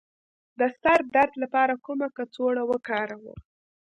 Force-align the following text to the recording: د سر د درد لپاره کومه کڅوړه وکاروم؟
د 0.59 0.61
سر 0.81 0.99
د 1.05 1.09
درد 1.15 1.33
لپاره 1.43 1.73
کومه 1.85 2.07
کڅوړه 2.17 2.63
وکاروم؟ 2.71 3.37